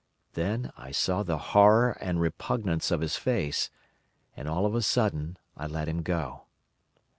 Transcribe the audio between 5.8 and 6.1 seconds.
him